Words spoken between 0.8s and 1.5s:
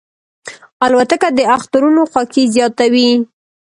الوتکه د